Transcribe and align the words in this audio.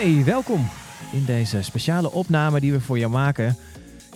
Hey, 0.00 0.24
welkom 0.24 0.68
in 1.12 1.24
deze 1.24 1.62
speciale 1.62 2.12
opname 2.12 2.60
die 2.60 2.72
we 2.72 2.80
voor 2.80 2.98
jou 2.98 3.10
maken. 3.10 3.56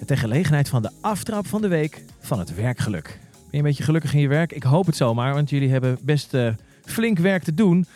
Ter 0.07 0.19
gelegenheid 0.19 0.69
van 0.69 0.83
de 0.83 0.91
aftrap 1.01 1.47
van 1.47 1.61
de 1.61 1.69
week 1.69 2.03
van 2.21 2.38
het 2.38 2.54
werkgeluk. 2.54 3.19
Ben 3.33 3.49
je 3.51 3.57
een 3.57 3.63
beetje 3.63 3.83
gelukkig 3.83 4.15
in 4.15 4.21
je 4.21 4.29
werk? 4.29 4.53
Ik 4.53 4.62
hoop 4.62 4.87
het 4.87 4.97
zomaar, 4.97 5.35
want 5.35 5.51
jullie 5.51 5.71
hebben 5.71 5.99
best 6.03 6.35
eh, 6.35 6.49
flink 6.85 7.19
werk 7.19 7.43
te 7.43 7.54
doen. 7.54 7.87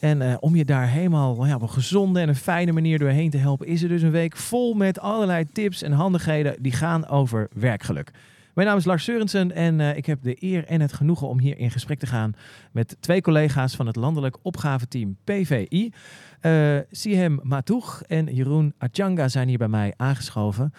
En 0.00 0.22
eh, 0.22 0.36
om 0.40 0.56
je 0.56 0.64
daar 0.64 0.88
helemaal 0.88 1.46
ja, 1.46 1.54
op 1.54 1.62
een 1.62 1.70
gezonde 1.70 2.20
en 2.20 2.28
een 2.28 2.36
fijne 2.36 2.72
manier 2.72 2.98
doorheen 2.98 3.30
te 3.30 3.38
helpen, 3.38 3.66
is 3.66 3.82
er 3.82 3.88
dus 3.88 4.02
een 4.02 4.10
week 4.10 4.36
vol 4.36 4.74
met 4.74 5.00
allerlei 5.00 5.46
tips 5.52 5.82
en 5.82 5.92
handigheden 5.92 6.56
die 6.58 6.72
gaan 6.72 7.08
over 7.08 7.48
werkgeluk. 7.54 8.10
Mijn 8.58 8.70
naam 8.70 8.78
is 8.78 8.84
Lars 8.84 9.04
Seurensen 9.04 9.52
en 9.52 9.80
eh, 9.80 9.96
ik 9.96 10.06
heb 10.06 10.22
de 10.22 10.36
eer 10.38 10.64
en 10.64 10.80
het 10.80 10.92
genoegen 10.92 11.28
om 11.28 11.38
hier 11.38 11.58
in 11.58 11.70
gesprek 11.70 11.98
te 11.98 12.06
gaan 12.06 12.32
met 12.72 12.96
twee 13.00 13.20
collega's 13.20 13.76
van 13.76 13.86
het 13.86 13.96
landelijk 13.96 14.36
opgaveteam 14.42 15.16
PVI. 15.24 15.92
Uh, 16.42 16.78
Sihem 16.90 17.40
Matoeg 17.42 18.02
en 18.02 18.34
Jeroen 18.34 18.74
Achanga 18.78 19.28
zijn 19.28 19.48
hier 19.48 19.58
bij 19.58 19.68
mij 19.68 19.94
aangeschoven. 19.96 20.72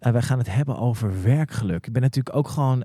Uh, 0.00 0.12
wij 0.12 0.22
gaan 0.22 0.38
het 0.38 0.54
hebben 0.54 0.76
over 0.76 1.22
werkgeluk. 1.22 1.86
Ik 1.86 1.92
ben 1.92 2.02
natuurlijk 2.02 2.36
ook 2.36 2.48
gewoon 2.48 2.84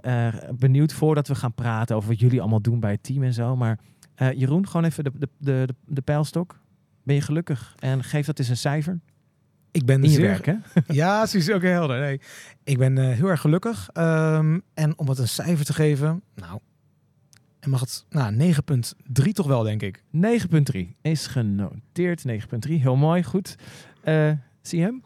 benieuwd 0.59 0.93
voordat 0.93 1.27
we 1.27 1.35
gaan 1.35 1.53
praten 1.53 1.95
over 1.95 2.09
wat 2.09 2.19
jullie 2.19 2.39
allemaal 2.39 2.61
doen 2.61 2.79
bij 2.79 2.91
het 2.91 3.03
team 3.03 3.23
en 3.23 3.33
zo. 3.33 3.55
Maar 3.55 3.79
Jeroen, 4.15 4.67
gewoon 4.67 4.85
even 4.85 5.03
de, 5.03 5.11
de, 5.17 5.29
de, 5.37 5.67
de 5.85 6.01
pijlstok. 6.01 6.59
Ben 7.03 7.15
je 7.15 7.21
gelukkig? 7.21 7.75
En 7.79 8.03
geef 8.03 8.25
dat 8.25 8.39
eens 8.39 8.49
een 8.49 8.57
cijfer. 8.57 8.99
Ik 9.79 9.85
ben 9.85 10.03
in 10.03 10.09
je 10.09 10.15
zeer... 10.15 10.27
werk, 10.27 10.45
hè? 10.45 10.55
Ja, 11.01 11.17
precies. 11.19 11.51
Oké, 11.51 11.67
helder. 11.67 11.99
Nee, 11.99 12.21
ik 12.63 12.77
ben 12.77 12.97
uh, 12.97 13.09
heel 13.09 13.27
erg 13.27 13.41
gelukkig. 13.41 13.89
Um, 13.93 14.61
en 14.73 14.97
om 14.97 15.09
het 15.09 15.17
een 15.17 15.27
cijfer 15.27 15.65
te 15.65 15.73
geven, 15.73 16.21
nou, 16.35 16.59
en 17.59 17.69
mag 17.69 17.79
het, 17.79 18.05
nou, 18.09 18.53
9,3 19.23 19.31
toch 19.31 19.47
wel, 19.47 19.63
denk 19.63 19.81
ik. 19.81 20.03
9,3 20.75 20.79
is 21.01 21.27
genoteerd. 21.27 22.25
9,3, 22.27 22.33
heel 22.59 22.95
mooi, 22.95 23.23
goed. 23.23 23.55
Uh, 24.03 24.31
zie 24.61 24.79
je 24.79 24.85
hem? 24.85 25.03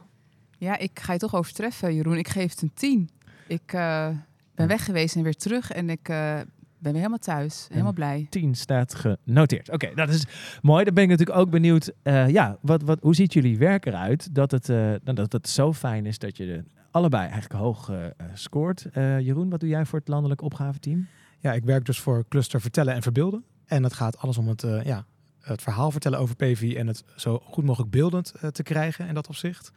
Ja, 0.58 0.78
ik 0.78 1.00
ga 1.00 1.14
je 1.14 1.20
toch 1.20 1.36
overtreffen, 1.36 1.95
Jeroen. 1.95 2.17
Ik 2.17 2.28
geef 2.28 2.50
het 2.52 2.61
een 2.61 2.73
10. 2.73 3.09
Ik 3.48 3.73
uh, 3.73 4.08
ben 4.55 4.67
weg 4.67 4.86
geweest 4.86 5.16
en 5.16 5.23
weer 5.23 5.36
terug 5.36 5.72
en 5.72 5.89
ik 5.89 6.09
uh, 6.09 6.39
ben 6.84 6.92
weer 6.92 7.02
helemaal 7.02 7.17
thuis. 7.17 7.66
Helemaal 7.70 7.89
en 7.89 7.95
blij. 7.95 8.28
10 8.30 8.56
staat 8.56 8.95
genoteerd. 8.95 9.70
Oké, 9.70 9.86
okay, 9.86 10.06
dat 10.06 10.16
is 10.16 10.26
mooi. 10.62 10.84
Dan 10.84 10.94
ben 10.94 11.03
ik 11.03 11.09
natuurlijk 11.09 11.38
ook 11.38 11.50
benieuwd. 11.50 11.92
Uh, 12.03 12.30
ja, 12.30 12.58
wat, 12.62 12.81
wat, 12.81 13.00
hoe 13.02 13.16
ziet 13.16 13.34
jullie 13.34 13.58
werk 13.58 13.86
eruit? 13.86 14.36
Dat 14.36 14.52
het, 14.52 14.70
uh, 14.70 14.94
dat 15.04 15.31
het 15.31 15.50
zo 15.50 15.73
fijn 15.73 16.06
is 16.06 16.20
dat 16.20 16.38
je 16.38 16.45
de, 16.45 16.64
allebei 16.92 17.30
eigenlijk 17.30 17.61
hoog 17.61 17.89
uh, 17.89 17.98
scoort. 18.34 18.88
Jeroen, 18.94 19.50
wat 19.50 19.59
doe 19.59 19.70
jij 19.70 19.86
voor 19.86 20.00
het 20.00 20.08
landelijk 20.08 20.42
opgaveteam? 20.42 21.08
Ja, 21.39 21.54
ik 21.54 21.64
werk 21.64 21.86
dus 21.86 22.00
voor 22.00 22.26
Cluster 22.28 22.61
Vertellen 22.61 22.94
en 22.94 23.02
Verbeelden. 23.02 23.44
En 23.66 23.84
het 23.84 23.94
gaat 23.94 24.17
alles 24.17 24.38
om 24.38 24.48
het, 24.48 24.66
ja, 24.84 25.06
het 25.39 25.61
verhaal 25.61 25.92
vertellen 25.92 26.20
over 26.20 26.36
PV 26.36 26.73
en 26.78 26.88
het 26.88 27.04
zo 27.16 27.42
goed 27.44 27.64
mogelijk 27.64 27.92
beeldend 27.92 28.34
te 28.52 28.64
krijgen 28.64 29.08
in 29.08 29.14
dat 29.14 29.28
opzicht. 29.28 29.72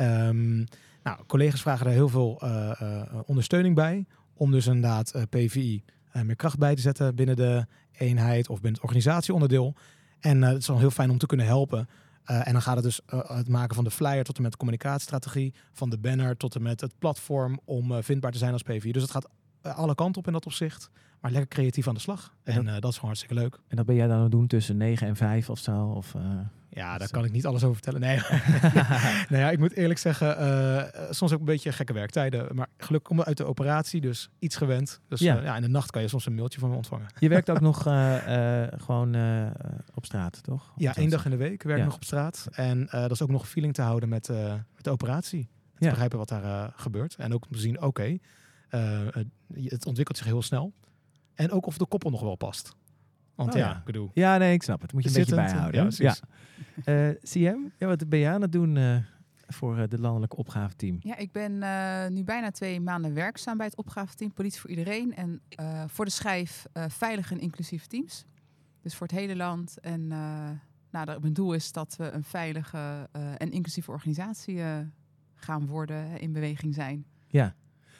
Um, 0.00 0.64
nou, 1.02 1.18
collega's 1.26 1.62
vragen 1.62 1.84
daar 1.84 1.94
heel 1.94 2.08
veel 2.08 2.42
ondersteuning 3.26 3.74
bij. 3.74 4.06
Om 4.34 4.50
dus 4.50 4.66
inderdaad 4.66 5.26
PVI 5.30 5.84
meer 6.24 6.36
kracht 6.36 6.58
bij 6.58 6.74
te 6.74 6.80
zetten 6.80 7.14
binnen 7.14 7.36
de 7.36 7.66
eenheid 7.92 8.48
of 8.48 8.54
binnen 8.54 8.72
het 8.72 8.82
organisatieonderdeel. 8.82 9.74
En 10.20 10.38
uh, 10.38 10.48
het 10.48 10.58
is 10.58 10.66
dan 10.66 10.78
heel 10.78 10.90
fijn 10.90 11.10
om 11.10 11.18
te 11.18 11.26
kunnen 11.26 11.46
helpen. 11.46 11.88
Uh, 12.30 12.46
en 12.46 12.52
dan 12.52 12.62
gaat 12.62 12.74
het 12.74 12.84
dus 12.84 13.00
het 13.06 13.48
maken 13.48 13.74
van 13.74 13.84
de 13.84 13.90
flyer 13.90 14.24
tot 14.24 14.36
en 14.36 14.42
met 14.42 14.50
de 14.50 14.58
communicatiestrategie, 14.58 15.54
van 15.72 15.90
de 15.90 15.98
banner 15.98 16.36
tot 16.36 16.54
en 16.54 16.62
met 16.62 16.80
het 16.80 16.98
platform 16.98 17.60
om 17.64 18.02
vindbaar 18.02 18.32
te 18.32 18.38
zijn 18.38 18.52
als 18.52 18.62
PV. 18.62 18.92
Dus 18.92 19.02
het 19.02 19.10
gaat 19.10 19.28
alle 19.62 19.94
kanten 19.94 20.20
op 20.20 20.26
in 20.26 20.32
dat 20.32 20.46
opzicht. 20.46 20.90
Maar 21.20 21.30
lekker 21.30 21.48
creatief 21.48 21.88
aan 21.88 21.94
de 21.94 22.00
slag. 22.00 22.34
En 22.42 22.64
dat, 22.64 22.82
dat 22.82 22.90
is 22.90 22.94
gewoon 22.94 23.10
hartstikke 23.10 23.34
leuk. 23.34 23.60
En 23.68 23.76
dat 23.76 23.86
ben 23.86 23.94
jij 23.94 24.06
dan 24.06 24.16
aan 24.16 24.22
het 24.22 24.30
doen 24.30 24.46
tussen 24.46 24.76
9 24.76 25.06
en 25.06 25.16
5 25.16 25.50
of 25.50 25.58
zo? 25.58 25.84
Of, 25.84 26.14
ja, 26.70 26.98
daar 26.98 27.10
kan 27.10 27.24
ik 27.24 27.32
niet 27.32 27.46
alles 27.46 27.62
over 27.62 27.74
vertellen. 27.74 28.00
Nee, 28.00 28.16
nou 29.30 29.42
ja, 29.42 29.50
ik 29.50 29.58
moet 29.58 29.72
eerlijk 29.72 29.98
zeggen, 29.98 30.42
uh, 30.42 30.82
soms 31.10 31.32
ook 31.32 31.38
een 31.38 31.44
beetje 31.44 31.72
gekke 31.72 31.92
werktijden. 31.92 32.54
Maar 32.54 32.66
gelukkig 32.76 33.16
kom 33.16 33.22
uit 33.22 33.36
de 33.36 33.44
operatie, 33.44 34.00
dus 34.00 34.30
iets 34.38 34.56
gewend. 34.56 35.00
Dus 35.08 35.20
ja. 35.20 35.42
Ja, 35.42 35.56
in 35.56 35.62
de 35.62 35.68
nacht 35.68 35.90
kan 35.90 36.02
je 36.02 36.08
soms 36.08 36.26
een 36.26 36.34
mailtje 36.34 36.60
van 36.60 36.70
me 36.70 36.76
ontvangen. 36.76 37.06
Je 37.18 37.28
werkt 37.28 37.50
ook 37.50 37.60
nog 37.70 37.82
gewoon 38.76 39.16
op 39.94 40.04
straat, 40.04 40.42
toch? 40.42 40.72
Ja, 40.76 40.96
één 40.96 41.10
dag 41.10 41.24
in 41.24 41.30
de 41.30 41.36
week 41.36 41.62
werk 41.62 41.76
ik 41.76 41.82
ja. 41.82 41.88
nog 41.88 41.94
op 41.94 42.04
straat. 42.04 42.46
En 42.50 42.88
dat 42.90 43.10
is 43.10 43.22
ook 43.22 43.30
nog 43.30 43.48
feeling 43.48 43.74
te 43.74 43.82
houden 43.82 44.08
met, 44.08 44.28
met 44.74 44.84
de 44.84 44.90
operatie. 44.90 45.48
Te 45.78 45.88
begrijpen 45.88 46.18
wat 46.18 46.28
daar 46.28 46.72
gebeurt. 46.76 47.14
En 47.14 47.34
ook 47.34 47.46
te 47.50 47.58
zien, 47.58 47.76
oké, 47.76 47.86
okay, 47.86 48.20
het 48.68 49.86
ontwikkelt 49.86 50.16
zich 50.16 50.26
heel 50.26 50.42
snel. 50.42 50.72
En 51.34 51.50
ook 51.50 51.66
of 51.66 51.78
de 51.78 51.86
koppel 51.86 52.10
nog 52.10 52.20
wel 52.20 52.36
past. 52.36 52.76
Want 53.34 53.52
oh, 53.54 53.58
ja, 53.58 53.76
ik 53.76 53.84
bedoel... 53.84 54.10
Ja, 54.14 54.36
nee, 54.36 54.52
ik 54.52 54.62
snap 54.62 54.80
het. 54.80 54.92
Moet 54.92 55.02
je 55.02 55.08
een 55.08 55.14
beetje 55.14 55.34
bijhouden. 55.34 55.92
Ja, 55.96 56.14
ja. 56.84 57.08
Uh, 57.08 57.14
CM, 57.22 57.58
ja, 57.78 57.86
wat 57.86 58.08
ben 58.08 58.18
jij 58.18 58.32
aan 58.32 58.42
het 58.42 58.52
doen 58.52 58.76
uh, 58.76 58.96
voor 59.46 59.78
uh, 59.78 59.84
de 59.88 59.98
landelijke 59.98 60.36
opgaveteam? 60.36 60.96
Ja, 61.00 61.16
ik 61.16 61.32
ben 61.32 61.52
nu 62.12 62.24
bijna 62.24 62.50
twee 62.50 62.80
maanden 62.80 63.14
werkzaam 63.14 63.56
bij 63.56 63.66
het 63.66 63.76
opgaveteam 63.76 64.32
Politie 64.32 64.60
voor 64.60 64.70
Iedereen. 64.70 65.14
En 65.14 65.40
voor 65.86 66.04
de 66.04 66.10
schijf 66.10 66.66
veilige 66.72 67.34
en 67.34 67.40
inclusieve 67.40 67.86
teams. 67.86 68.24
Dus 68.80 68.94
voor 68.94 69.06
het 69.06 69.16
hele 69.16 69.36
land. 69.36 69.80
En 69.80 70.06
nou, 70.90 71.20
mijn 71.20 71.32
doel 71.32 71.52
is 71.52 71.72
dat 71.72 71.96
we 71.96 72.10
een 72.10 72.24
veilige 72.24 73.08
en 73.36 73.50
inclusieve 73.50 73.90
organisatie 73.90 74.60
gaan 75.34 75.66
worden, 75.66 76.20
in 76.20 76.32
beweging 76.32 76.74
zijn. 76.74 77.06
Ja, 77.26 77.54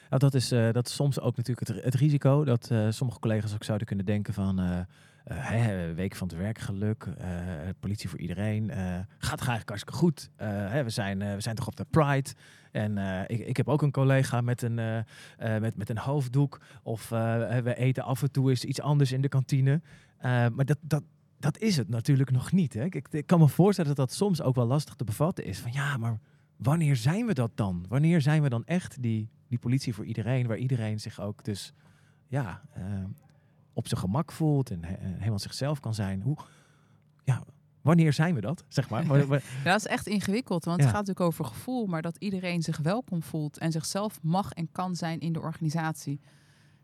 nou, 0.09 0.21
dat, 0.21 0.33
is, 0.33 0.47
dat 0.47 0.87
is 0.87 0.93
soms 0.93 1.19
ook 1.19 1.37
natuurlijk 1.37 1.67
het, 1.67 1.83
het 1.83 1.95
risico 1.95 2.43
dat 2.43 2.71
sommige 2.89 3.19
collega's 3.19 3.53
ook 3.53 3.63
zouden 3.63 3.87
kunnen 3.87 4.05
denken 4.05 4.33
van 4.33 4.59
uh, 4.59 4.79
week 5.95 6.15
van 6.15 6.27
het 6.27 6.37
werkgeluk, 6.37 7.07
politie 7.79 8.09
voor 8.09 8.19
iedereen. 8.19 8.71
Gaat 9.17 9.39
eigenlijk 9.39 9.69
hartstikke 9.69 9.99
goed. 9.99 10.29
Hè, 10.35 10.83
we, 10.83 10.89
zijn, 10.89 11.19
we 11.19 11.41
zijn 11.41 11.55
toch 11.55 11.67
op 11.67 11.75
de 11.75 11.85
Pride. 11.89 12.29
En 12.71 12.97
ik, 13.27 13.39
ik 13.39 13.57
heb 13.57 13.67
ook 13.67 13.81
een 13.81 13.91
collega 13.91 14.41
met 14.41 14.61
een, 14.61 14.73
met, 15.37 15.75
met 15.75 15.89
een 15.89 15.97
hoofddoek. 15.97 16.61
Of 16.83 17.09
we 17.09 17.73
eten 17.75 18.03
af 18.03 18.21
en 18.21 18.31
toe 18.31 18.49
eens 18.49 18.65
iets 18.65 18.81
anders 18.81 19.11
in 19.11 19.21
de 19.21 19.29
kantine. 19.29 19.81
maar 20.21 20.65
dat, 20.65 20.77
dat, 20.81 21.03
dat 21.39 21.57
is 21.57 21.77
het 21.77 21.89
natuurlijk 21.89 22.31
nog 22.31 22.51
niet. 22.51 22.73
Hè? 22.73 22.83
Ik, 22.83 23.07
ik 23.11 23.27
kan 23.27 23.39
me 23.39 23.47
voorstellen 23.47 23.95
dat 23.95 24.07
dat 24.07 24.15
soms 24.15 24.41
ook 24.41 24.55
wel 24.55 24.65
lastig 24.65 24.95
te 24.95 25.03
bevatten 25.03 25.45
is. 25.45 25.59
Van 25.59 25.71
ja, 25.71 25.97
maar 25.97 26.19
wanneer 26.55 26.95
zijn 26.95 27.25
we 27.25 27.33
dat 27.33 27.51
dan? 27.55 27.85
Wanneer 27.89 28.21
zijn 28.21 28.41
we 28.41 28.49
dan 28.49 28.65
echt 28.65 29.01
die, 29.01 29.29
die 29.49 29.59
politie 29.59 29.93
voor 29.93 30.05
iedereen, 30.05 30.47
waar 30.47 30.57
iedereen 30.57 30.99
zich 30.99 31.21
ook 31.21 31.43
dus 31.43 31.73
ja, 32.27 32.61
op 33.73 33.87
zijn 33.87 33.99
gemak 33.99 34.31
voelt 34.31 34.71
en, 34.71 34.83
en 34.83 35.17
helemaal 35.17 35.39
zichzelf 35.39 35.79
kan 35.79 35.93
zijn. 35.93 36.21
Hoe, 36.21 36.37
ja, 37.23 37.43
wanneer 37.81 38.13
zijn 38.13 38.35
we 38.35 38.41
dat, 38.41 38.65
zeg 38.67 38.89
maar? 38.89 39.05
ja, 39.15 39.39
dat 39.63 39.75
is 39.79 39.87
echt 39.87 40.07
ingewikkeld, 40.07 40.65
want 40.65 40.77
ja. 40.77 40.83
het 40.83 40.93
gaat 40.95 41.05
natuurlijk 41.05 41.31
over 41.31 41.45
gevoel, 41.45 41.85
maar 41.85 42.01
dat 42.01 42.15
iedereen 42.17 42.61
zich 42.61 42.77
welkom 42.77 43.23
voelt 43.23 43.57
en 43.57 43.71
zichzelf 43.71 44.19
mag 44.21 44.51
en 44.51 44.71
kan 44.71 44.95
zijn 44.95 45.19
in 45.19 45.33
de 45.33 45.41
organisatie. 45.41 46.19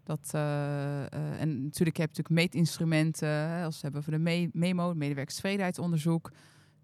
Dat, 0.03 0.31
uh, 0.35 0.41
uh, 0.41 1.41
en 1.41 1.63
natuurlijk 1.63 1.97
heb 1.97 2.15
je 2.15 2.21
natuurlijk 2.21 2.29
meetinstrumenten, 2.29 3.63
als 3.63 3.75
we 3.75 3.81
hebben 3.81 4.03
voor 4.03 4.13
de 4.13 4.19
me 4.19 4.49
memo, 4.53 4.93
medewerkerstevredenheidsonderzoek. 4.93 6.31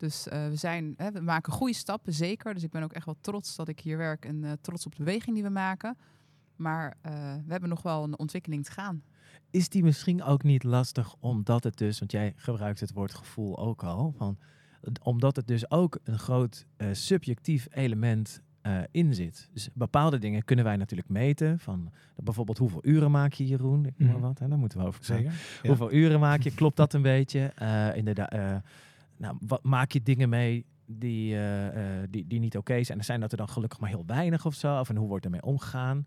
Dus 0.01 0.27
uh, 0.27 0.47
we, 0.47 0.55
zijn, 0.55 0.93
hè, 0.97 1.11
we 1.11 1.21
maken 1.21 1.53
goede 1.53 1.73
stappen, 1.73 2.13
zeker. 2.13 2.53
Dus 2.53 2.63
ik 2.63 2.71
ben 2.71 2.83
ook 2.83 2.93
echt 2.93 3.05
wel 3.05 3.17
trots 3.21 3.55
dat 3.55 3.67
ik 3.67 3.79
hier 3.79 3.97
werk 3.97 4.25
en 4.25 4.57
trots 4.61 4.85
op 4.85 4.95
de 4.95 5.03
beweging 5.03 5.35
die 5.35 5.43
we 5.43 5.49
maken. 5.49 5.97
Maar 6.55 6.97
we 7.45 7.51
hebben 7.51 7.69
nog 7.69 7.81
wel 7.81 8.03
een 8.03 8.19
ontwikkeling 8.19 8.65
te 8.65 8.71
gaan 8.71 9.03
is 9.51 9.69
die 9.69 9.83
misschien 9.83 10.23
ook 10.23 10.43
niet 10.43 10.63
lastig 10.63 11.15
omdat 11.19 11.63
het 11.63 11.77
dus, 11.77 11.99
want 11.99 12.11
jij 12.11 12.33
gebruikt 12.35 12.79
het 12.79 12.93
woord 12.93 13.13
gevoel 13.13 13.57
ook 13.57 13.83
al, 13.83 14.13
van, 14.17 14.37
omdat 15.03 15.35
het 15.35 15.47
dus 15.47 15.71
ook 15.71 15.99
een 16.03 16.19
groot 16.19 16.65
uh, 16.77 16.87
subjectief 16.91 17.67
element 17.71 18.41
uh, 18.63 18.79
in 18.91 19.13
zit. 19.13 19.49
Dus 19.53 19.69
bepaalde 19.73 20.17
dingen 20.17 20.43
kunnen 20.43 20.65
wij 20.65 20.75
natuurlijk 20.75 21.09
meten. 21.09 21.59
Van 21.59 21.91
bijvoorbeeld 22.15 22.57
hoeveel 22.57 22.85
uren 22.85 23.11
maak 23.11 23.33
je, 23.33 23.47
Jeroen? 23.47 23.85
Ik 23.85 23.93
noem 23.97 24.11
maar 24.11 24.19
wat. 24.19 24.39
Hè? 24.39 24.47
Daar 24.47 24.57
moeten 24.57 24.79
we 24.79 24.85
over 24.85 25.03
zeggen. 25.03 25.31
Ja. 25.61 25.67
Hoeveel 25.67 25.91
uren 25.91 26.19
maak 26.19 26.41
je? 26.41 26.53
Klopt 26.53 26.77
dat 26.77 26.93
een 26.93 27.01
beetje? 27.01 27.53
Uh, 27.61 27.95
inderdaad. 27.95 28.63
Nou, 29.21 29.37
wat 29.39 29.63
maak 29.63 29.91
je 29.91 30.03
dingen 30.03 30.29
mee 30.29 30.65
die, 30.85 31.37
die, 32.09 32.27
die 32.27 32.39
niet 32.39 32.57
oké 32.57 32.83
zijn? 32.83 32.97
En 32.97 33.05
zijn 33.05 33.19
dat 33.19 33.31
er 33.31 33.37
dan 33.37 33.49
gelukkig 33.49 33.79
maar 33.79 33.89
heel 33.89 34.05
weinig 34.05 34.45
of 34.45 34.53
zo? 34.53 34.79
Of 34.79 34.89
en 34.89 34.95
hoe 34.95 35.07
wordt 35.07 35.25
ermee 35.25 35.43
omgegaan? 35.43 36.05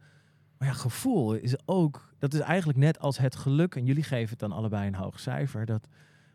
Maar 0.59 0.69
ja, 0.69 0.75
gevoel 0.75 1.35
is 1.35 1.57
ook, 1.65 2.15
dat 2.19 2.35
is 2.35 2.41
eigenlijk 2.41 2.79
net 2.79 2.99
als 2.99 3.19
het 3.19 3.37
geluk. 3.37 3.75
En 3.75 3.85
jullie 3.85 4.03
geven 4.03 4.31
het 4.31 4.39
dan 4.39 4.53
allebei 4.53 4.87
een 4.87 4.95
hoog 4.95 5.21
cijfer. 5.21 5.67
Dat, 5.67 5.89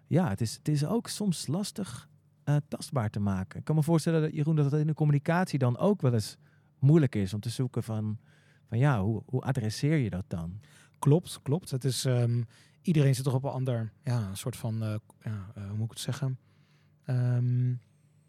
ja, 0.08 0.30
het 0.30 0.42
is, 0.42 0.56
het 0.56 0.68
is 0.68 0.86
ook 0.86 1.08
soms 1.08 1.48
lastig 1.48 2.10
uh, 2.46 2.56
tastbaar 2.68 3.10
te 3.10 3.20
maken. 3.20 3.60
Ik 3.60 3.66
kan 3.66 3.76
me 3.76 3.84
voorstellen, 3.84 4.22
dat, 4.22 4.34
Jeroen, 4.34 4.56
dat 4.56 4.72
het 4.72 4.82
in 4.82 4.88
de 4.88 4.94
communicatie 4.94 5.60
dan 5.60 5.78
ook 5.78 6.02
wel 6.02 6.14
eens 6.14 6.38
moeilijk 6.80 7.16
is 7.16 7.34
om 7.34 7.40
te 7.40 7.50
zoeken 7.50 7.84
van, 7.84 8.20
van 8.68 8.78
ja, 8.78 9.02
hoe, 9.02 9.24
hoe 9.26 9.42
adresseer 9.42 9.98
je 9.98 10.10
dat 10.10 10.26
dan? 10.28 10.60
Klopt, 11.00 11.40
klopt. 11.42 11.72
Het 11.72 11.84
is, 11.84 12.06
um, 12.06 12.46
iedereen 12.82 13.16
zit 13.16 13.24
toch 13.24 13.34
op 13.34 13.44
een 13.44 13.50
ander, 13.50 13.92
ja, 14.04 14.28
een 14.30 14.38
soort 14.38 14.56
van, 14.56 15.02
ja, 15.22 15.52
hoe 15.54 15.78
moet 15.78 15.86
ik 15.86 15.90
het 15.92 16.00
zeggen? 16.00 16.38
Um, 17.10 17.80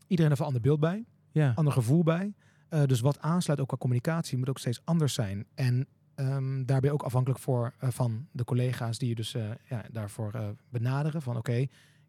iedereen 0.06 0.31
heeft 0.31 0.41
een 0.41 0.47
ander 0.47 0.61
beeld 0.61 0.81
bij, 0.81 1.05
ja. 1.31 1.53
ander 1.55 1.73
gevoel 1.73 2.03
bij. 2.03 2.35
Uh, 2.71 2.85
dus 2.85 3.00
wat 3.00 3.21
aansluit 3.21 3.61
ook 3.61 3.69
qua 3.69 3.77
communicatie 3.77 4.38
moet 4.38 4.49
ook 4.49 4.59
steeds 4.59 4.81
anders 4.85 5.15
zijn. 5.15 5.47
En 5.55 5.87
um, 6.15 6.67
daar 6.67 6.81
ben 6.81 6.88
je 6.88 6.94
ook 6.94 7.03
afhankelijk 7.03 7.41
voor, 7.41 7.75
uh, 7.81 7.91
van 7.91 8.27
de 8.32 8.44
collega's 8.44 8.99
die 8.99 9.09
je 9.09 9.15
dus 9.15 9.35
uh, 9.35 9.50
ja, 9.69 9.85
daarvoor 9.91 10.55
benaderen. 10.69 11.23
Van 11.23 11.37
oké, 11.37 11.50
okay, 11.50 11.62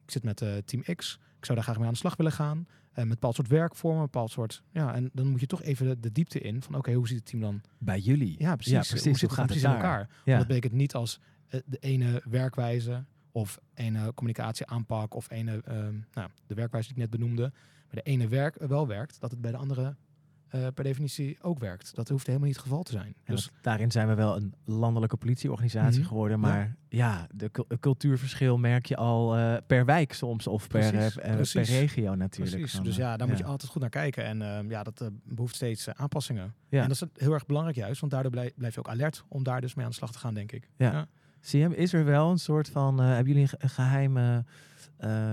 ik 0.03 0.11
zit 0.11 0.23
met 0.23 0.37
team 0.65 0.83
X, 0.95 1.19
ik 1.37 1.45
zou 1.45 1.57
daar 1.57 1.63
graag 1.63 1.77
mee 1.77 1.85
aan 1.85 1.93
de 1.93 1.99
slag 1.99 2.15
willen 2.15 2.31
gaan. 2.31 2.57
met 2.57 3.03
een 3.03 3.09
bepaald 3.09 3.35
soort 3.35 3.47
werkvormen, 3.47 3.99
een 3.99 4.05
bepaald 4.05 4.31
soort. 4.31 4.63
Ja, 4.71 4.93
en 4.93 5.09
dan 5.13 5.27
moet 5.27 5.39
je 5.39 5.47
toch 5.47 5.61
even 5.61 6.01
de, 6.01 6.11
diepte 6.11 6.39
in 6.39 6.61
van 6.61 6.75
oké, 6.75 6.93
hoe 6.93 7.07
ziet 7.07 7.17
het 7.17 7.25
team 7.25 7.41
dan 7.41 7.61
bij 7.77 7.99
jullie? 7.99 8.35
Ja, 8.37 8.55
precies. 8.55 8.73
Ja, 8.73 8.79
precies. 8.79 9.03
Hoe 9.05 9.13
zit 9.13 9.21
het 9.21 9.31
gaat 9.31 9.45
precies 9.45 9.63
in 9.63 9.71
elkaar? 9.71 10.09
Ja. 10.25 10.37
Dat 10.37 10.47
betekent 10.47 10.73
niet 10.73 10.95
als 10.95 11.19
de 11.49 11.77
ene 11.79 12.21
werkwijze 12.29 13.05
of 13.31 13.59
ene 13.73 14.13
communicatieaanpak 14.13 15.13
of 15.13 15.31
ene, 15.31 15.61
ehm, 15.65 15.95
nou, 16.13 16.29
de 16.47 16.53
werkwijze 16.53 16.87
die 16.87 17.03
ik 17.03 17.09
net 17.09 17.19
benoemde, 17.19 17.51
bij 17.89 18.03
de 18.03 18.09
ene 18.09 18.27
werk 18.27 18.55
wel 18.55 18.87
werkt, 18.87 19.19
dat 19.19 19.31
het 19.31 19.41
bij 19.41 19.51
de 19.51 19.57
andere 19.57 19.95
uh, 20.55 20.67
per 20.73 20.83
definitie 20.83 21.37
ook 21.41 21.59
werkt. 21.59 21.95
Dat 21.95 22.09
hoeft 22.09 22.25
helemaal 22.25 22.47
niet 22.47 22.55
het 22.55 22.65
geval 22.65 22.83
te 22.83 22.91
zijn. 22.91 23.15
dus 23.25 23.49
daarin 23.61 23.91
zijn 23.91 24.07
we 24.07 24.13
wel 24.13 24.35
een 24.35 24.53
landelijke 24.65 25.17
politieorganisatie 25.17 25.99
mhm. 25.99 26.07
geworden. 26.07 26.39
Maar 26.39 26.75
ja, 26.89 27.27
de 27.33 27.51
cultuurverschil 27.79 28.57
merk 28.57 28.85
je 28.85 28.95
al 28.95 29.37
uh, 29.37 29.57
per 29.67 29.85
wijk 29.85 30.13
soms 30.13 30.47
of 30.47 30.67
per, 30.67 30.93
uh, 30.93 31.07
per 31.53 31.61
regio 31.61 32.15
natuurlijk. 32.15 32.57
Precies. 32.57 32.81
dus 32.81 32.95
ja, 32.95 33.17
daar 33.17 33.27
moet 33.27 33.37
je 33.37 33.43
altijd 33.43 33.71
goed 33.71 33.81
naar 33.81 33.89
kijken. 33.89 34.23
En 34.23 34.41
ehm, 34.41 34.69
ja, 34.69 34.83
dat 34.83 35.09
behoeft 35.23 35.55
steeds 35.55 35.89
aanpassingen. 35.89 36.53
Ja. 36.69 36.81
En 36.81 36.87
dat 36.87 37.01
is 37.01 37.23
heel 37.23 37.33
erg 37.33 37.45
belangrijk 37.45 37.77
juist, 37.77 37.99
want 37.99 38.11
daardoor 38.11 38.31
blijf, 38.31 38.53
blijf 38.55 38.73
je 38.73 38.79
ook 38.79 38.89
alert 38.89 39.23
om 39.27 39.43
daar 39.43 39.61
dus 39.61 39.75
mee 39.75 39.85
aan 39.85 39.91
de 39.91 39.97
slag 39.97 40.11
te 40.11 40.19
gaan, 40.19 40.33
denk 40.33 40.51
ik. 40.51 40.69
Ja. 40.77 41.07
CM, 41.41 41.71
is 41.75 41.93
er 41.93 42.05
wel 42.05 42.29
een 42.29 42.39
soort 42.39 42.69
van, 42.69 42.99
hebben 42.99 43.33
jullie 43.33 43.49
een 43.57 43.69
geheime 43.69 44.45
uh, 45.03 45.31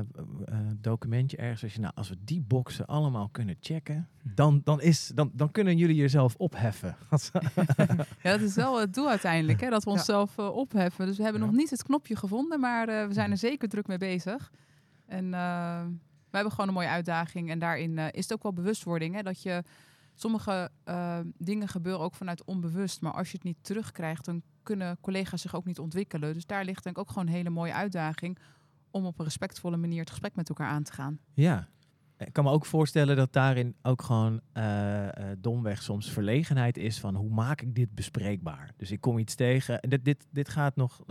documentje 0.81 1.37
ergens. 1.37 1.63
Als, 1.63 1.75
je, 1.75 1.81
nou, 1.81 1.93
als 1.97 2.09
we 2.09 2.17
die 2.25 2.41
boxen 2.41 2.87
allemaal 2.87 3.29
kunnen 3.29 3.57
checken, 3.61 4.09
hm. 4.23 4.29
dan, 4.35 4.61
dan, 4.65 4.81
is, 4.81 5.11
dan, 5.15 5.31
dan 5.35 5.51
kunnen 5.51 5.77
jullie 5.77 5.97
jezelf 5.97 6.35
opheffen. 6.37 6.97
ja, 8.23 8.31
dat 8.31 8.41
is 8.41 8.55
wel 8.55 8.81
het 8.81 8.95
doel 8.95 9.09
uiteindelijk, 9.09 9.61
hè, 9.61 9.71
dat 9.71 9.85
we 9.85 9.91
onszelf 9.91 10.37
ja. 10.37 10.49
opheffen. 10.49 11.07
Dus 11.07 11.17
we 11.17 11.23
hebben 11.23 11.41
nog 11.41 11.53
niet 11.53 11.71
het 11.71 11.83
knopje 11.83 12.17
gevonden, 12.17 12.61
maar 12.61 12.87
we 12.87 13.13
zijn 13.13 13.31
er 13.31 13.37
zeker 13.37 13.69
druk 13.69 13.87
mee 13.87 13.99
bezig. 13.99 14.53
En 15.07 15.31
we 15.31 16.37
hebben 16.37 16.53
gewoon 16.53 16.69
een 16.69 16.75
mooie 16.75 16.89
uitdaging. 16.89 17.51
En 17.51 17.59
daarin 17.59 17.99
is 17.99 18.23
het 18.23 18.33
ook 18.33 18.43
wel 18.43 18.53
bewustwording, 18.53 19.15
hè, 19.15 19.23
dat 19.23 19.43
je 19.43 19.63
sommige 20.21 20.71
dingen 21.39 21.69
gebeuren 21.69 22.03
ook 22.03 22.15
vanuit 22.15 22.45
onbewust. 22.45 23.01
Maar 23.01 23.13
als 23.13 23.31
je 23.31 23.37
het 23.37 23.45
niet 23.45 23.59
terugkrijgt, 23.61 24.25
dan 24.25 24.43
kunnen 24.63 24.99
collega's 25.01 25.41
zich 25.41 25.55
ook 25.55 25.65
niet 25.65 25.79
ontwikkelen. 25.79 26.35
Dus 26.35 26.47
daar 26.47 26.65
ligt 26.65 26.83
denk 26.83 26.97
ik 26.97 27.03
ook 27.03 27.09
gewoon 27.09 27.27
een 27.27 27.33
hele 27.33 27.51
mooie 27.51 27.75
uitdaging 27.75 28.39
om 28.91 29.05
op 29.07 29.19
een 29.19 29.25
respectvolle 29.25 29.77
manier 29.77 30.01
het 30.01 30.11
gesprek 30.11 30.37
met 30.37 30.49
elkaar 30.49 30.69
aan 30.69 30.83
te 30.83 30.93
gaan. 30.93 31.19
Ja, 31.35 31.69
ik 32.19 32.33
kan 32.33 32.45
me 32.45 32.51
ook 32.51 32.67
voorstellen 32.67 33.17
dat 33.17 33.33
daarin 33.33 33.77
ook 33.83 34.03
gewoon 34.03 34.41
uh, 34.55 35.05
uh, 35.05 35.11
domweg 35.39 35.83
soms 35.83 36.11
verlegenheid 36.11 36.77
is 36.77 37.01
van 37.01 37.15
hoe 37.15 37.31
maak 37.31 37.61
ik 37.61 37.75
dit 37.75 37.95
bespreekbaar. 37.95 38.73
Dus 38.77 38.91
ik 38.91 39.01
kom 39.01 39.19
iets 39.19 39.35
tegen 39.35 39.81
en 39.81 39.89
dit, 39.89 40.05
dit, 40.05 40.27
dit 40.31 40.49
gaat 40.49 40.77
nog 40.77 41.03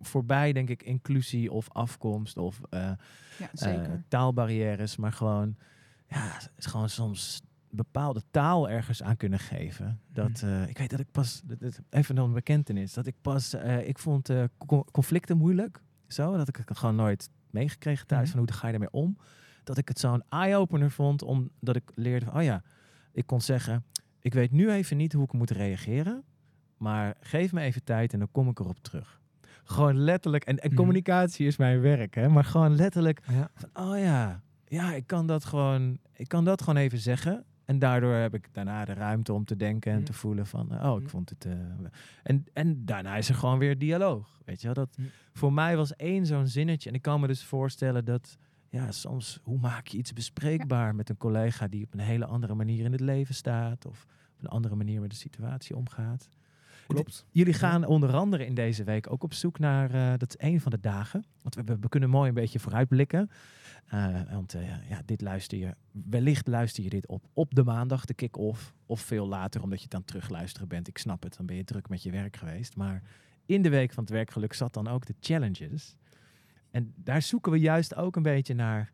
voorbij, 0.00 0.52
denk 0.52 0.68
ik, 0.68 0.82
inclusie 0.82 1.52
of 1.52 1.68
afkomst 1.72 2.36
of 2.36 2.60
uh, 2.70 2.90
ja, 3.52 4.00
taalbarrières, 4.08 4.96
maar 4.96 5.12
gewoon, 5.12 5.56
ja, 6.08 6.40
is 6.56 6.66
gewoon 6.66 6.88
soms 6.88 7.42
bepaalde 7.76 8.22
taal 8.30 8.70
ergens 8.70 9.02
aan 9.02 9.16
kunnen 9.16 9.38
geven. 9.38 10.00
Dat, 10.12 10.42
uh, 10.44 10.68
ik 10.68 10.78
weet 10.78 10.90
dat 10.90 11.00
ik 11.00 11.10
pas, 11.10 11.42
even 11.90 12.14
nog 12.14 12.26
een 12.26 12.32
bekentenis, 12.32 12.92
dat 12.92 13.06
ik 13.06 13.14
pas, 13.20 13.54
ik 13.84 13.98
vond 13.98 14.30
conflicten 14.92 15.36
moeilijk. 15.36 15.82
Zo, 16.08 16.36
dat 16.36 16.48
ik 16.48 16.56
het 16.56 16.78
gewoon 16.78 16.96
nooit 16.96 17.30
meegekregen 17.50 18.06
thuis. 18.06 18.28
Mhm. 18.28 18.36
Van 18.36 18.46
hoe 18.46 18.56
ga 18.56 18.66
je 18.66 18.72
ermee 18.72 18.90
om? 18.90 19.18
Dat 19.64 19.78
ik 19.78 19.88
het 19.88 19.98
zo'n 19.98 20.22
eye-opener 20.28 20.90
vond. 20.90 21.22
Omdat 21.22 21.76
ik 21.76 21.90
leerde 21.94 22.24
van, 22.24 22.36
oh 22.36 22.42
ja, 22.42 22.62
ik 23.12 23.26
kon 23.26 23.40
zeggen... 23.40 23.84
Ik 24.20 24.34
weet 24.34 24.50
nu 24.50 24.70
even 24.70 24.96
niet 24.96 25.12
hoe 25.12 25.24
ik 25.24 25.32
moet 25.32 25.50
reageren. 25.50 26.24
Maar 26.76 27.16
geef 27.20 27.52
me 27.52 27.60
even 27.60 27.84
tijd 27.84 28.12
en 28.12 28.18
dan 28.18 28.30
kom 28.32 28.48
ik 28.48 28.58
erop 28.58 28.78
terug. 28.78 29.20
Gewoon 29.64 29.98
letterlijk. 29.98 30.44
En, 30.44 30.58
en 30.58 30.68
mhm. 30.68 30.76
communicatie 30.76 31.46
is 31.46 31.56
mijn 31.56 31.80
werk, 31.80 32.14
hè. 32.14 32.28
Maar 32.28 32.44
gewoon 32.44 32.76
letterlijk 32.76 33.22
van, 33.54 33.70
oh 33.72 33.98
ja... 33.98 34.44
Ja, 34.68 34.92
ik 34.92 35.06
kan 35.06 35.26
dat 35.26 35.44
gewoon... 35.44 35.98
Ik 36.12 36.28
kan 36.28 36.44
dat 36.44 36.62
gewoon 36.62 36.76
even 36.76 36.98
zeggen. 36.98 37.44
En 37.66 37.78
daardoor 37.78 38.14
heb 38.14 38.34
ik 38.34 38.48
daarna 38.52 38.84
de 38.84 38.92
ruimte 38.92 39.32
om 39.32 39.44
te 39.44 39.56
denken 39.56 39.92
en 39.92 40.04
te 40.04 40.12
voelen 40.12 40.46
van, 40.46 40.84
oh, 40.84 41.02
ik 41.02 41.08
vond 41.08 41.30
het. 41.30 41.44
Uh, 41.44 41.52
en, 42.22 42.44
en 42.52 42.84
daarna 42.84 43.16
is 43.16 43.28
er 43.28 43.34
gewoon 43.34 43.58
weer 43.58 43.78
dialoog. 43.78 44.40
Weet 44.44 44.60
je 44.60 44.66
wel? 44.66 44.74
Dat, 44.74 44.98
Voor 45.32 45.52
mij 45.52 45.76
was 45.76 45.96
één 45.96 46.26
zo'n 46.26 46.46
zinnetje. 46.46 46.88
En 46.88 46.94
ik 46.94 47.02
kan 47.02 47.20
me 47.20 47.26
dus 47.26 47.44
voorstellen 47.44 48.04
dat, 48.04 48.38
ja, 48.68 48.92
soms, 48.92 49.40
hoe 49.42 49.58
maak 49.58 49.86
je 49.86 49.98
iets 49.98 50.12
bespreekbaar 50.12 50.94
met 50.94 51.08
een 51.08 51.16
collega 51.16 51.68
die 51.68 51.84
op 51.84 51.92
een 51.92 52.00
hele 52.00 52.26
andere 52.26 52.54
manier 52.54 52.84
in 52.84 52.92
het 52.92 53.00
leven 53.00 53.34
staat 53.34 53.86
of 53.86 54.06
op 54.32 54.40
een 54.40 54.50
andere 54.50 54.74
manier 54.74 55.00
met 55.00 55.10
de 55.10 55.16
situatie 55.16 55.76
omgaat. 55.76 56.28
Klopt. 56.86 57.24
Jullie 57.30 57.52
gaan 57.52 57.84
onder 57.84 58.14
andere 58.14 58.46
in 58.46 58.54
deze 58.54 58.84
week 58.84 59.12
ook 59.12 59.22
op 59.22 59.34
zoek 59.34 59.58
naar, 59.58 59.94
uh, 59.94 60.12
dat 60.16 60.28
is 60.28 60.36
één 60.36 60.60
van 60.60 60.70
de 60.70 60.80
dagen. 60.80 61.24
Want 61.42 61.54
we, 61.80 61.88
kunnen 61.88 62.10
mooi 62.10 62.28
een 62.28 62.34
beetje 62.34 62.58
vooruitblikken. 62.58 63.30
Uh, 63.94 64.20
want 64.30 64.54
uh, 64.54 64.88
ja, 64.88 65.02
dit 65.04 65.20
luister 65.20 65.58
je, 65.58 65.74
wellicht 65.90 66.46
luister 66.46 66.82
je 66.82 66.90
dit 66.90 67.06
op 67.06 67.24
op 67.32 67.54
de 67.54 67.64
maandag, 67.64 68.04
de 68.04 68.14
kick-off. 68.14 68.74
Of 68.86 69.00
veel 69.00 69.26
later, 69.26 69.62
omdat 69.62 69.78
je 69.78 69.84
het 69.84 69.92
dan 69.92 70.04
terugluisteren 70.04 70.68
bent. 70.68 70.88
Ik 70.88 70.98
snap 70.98 71.22
het, 71.22 71.36
dan 71.36 71.46
ben 71.46 71.56
je 71.56 71.64
druk 71.64 71.88
met 71.88 72.02
je 72.02 72.10
werk 72.10 72.36
geweest. 72.36 72.76
Maar 72.76 73.02
in 73.46 73.62
de 73.62 73.68
week 73.68 73.92
van 73.92 74.02
het 74.02 74.12
werkgeluk 74.12 74.52
zat 74.52 74.74
dan 74.74 74.88
ook 74.88 75.06
de 75.06 75.14
challenges. 75.20 75.96
En 76.70 76.92
daar 76.96 77.22
zoeken 77.22 77.52
we 77.52 77.58
juist 77.58 77.94
ook 77.94 78.16
een 78.16 78.22
beetje 78.22 78.54
naar. 78.54 78.92